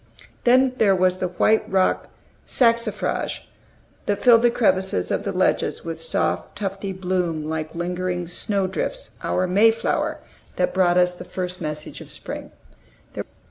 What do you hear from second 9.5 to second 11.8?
flower, that brought us the first